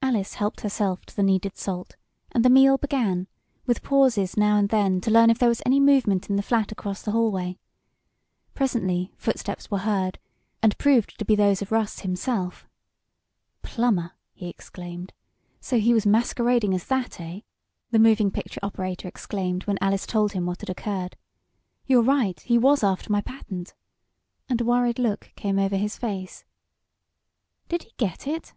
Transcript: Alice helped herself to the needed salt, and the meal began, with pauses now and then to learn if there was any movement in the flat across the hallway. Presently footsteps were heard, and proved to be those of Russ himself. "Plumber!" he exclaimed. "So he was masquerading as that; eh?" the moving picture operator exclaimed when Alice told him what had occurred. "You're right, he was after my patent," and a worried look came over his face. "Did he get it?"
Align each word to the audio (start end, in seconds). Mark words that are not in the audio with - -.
Alice 0.00 0.36
helped 0.36 0.62
herself 0.62 1.04
to 1.04 1.14
the 1.14 1.22
needed 1.22 1.54
salt, 1.54 1.96
and 2.32 2.42
the 2.42 2.48
meal 2.48 2.78
began, 2.78 3.28
with 3.66 3.82
pauses 3.82 4.34
now 4.34 4.56
and 4.56 4.70
then 4.70 5.02
to 5.02 5.10
learn 5.10 5.28
if 5.28 5.38
there 5.38 5.50
was 5.50 5.60
any 5.66 5.78
movement 5.78 6.30
in 6.30 6.36
the 6.36 6.42
flat 6.42 6.72
across 6.72 7.02
the 7.02 7.10
hallway. 7.10 7.58
Presently 8.54 9.12
footsteps 9.18 9.70
were 9.70 9.80
heard, 9.80 10.18
and 10.62 10.78
proved 10.78 11.18
to 11.18 11.26
be 11.26 11.36
those 11.36 11.60
of 11.60 11.72
Russ 11.72 11.98
himself. 11.98 12.66
"Plumber!" 13.60 14.12
he 14.32 14.48
exclaimed. 14.48 15.12
"So 15.60 15.78
he 15.78 15.92
was 15.92 16.06
masquerading 16.06 16.72
as 16.72 16.86
that; 16.86 17.20
eh?" 17.20 17.40
the 17.90 17.98
moving 17.98 18.30
picture 18.30 18.60
operator 18.62 19.08
exclaimed 19.08 19.64
when 19.66 19.76
Alice 19.82 20.06
told 20.06 20.32
him 20.32 20.46
what 20.46 20.60
had 20.62 20.70
occurred. 20.70 21.18
"You're 21.84 22.00
right, 22.02 22.40
he 22.40 22.56
was 22.56 22.82
after 22.82 23.12
my 23.12 23.20
patent," 23.20 23.74
and 24.48 24.58
a 24.62 24.64
worried 24.64 24.98
look 24.98 25.32
came 25.36 25.58
over 25.58 25.76
his 25.76 25.98
face. 25.98 26.46
"Did 27.68 27.82
he 27.82 27.92
get 27.98 28.26
it?" 28.26 28.54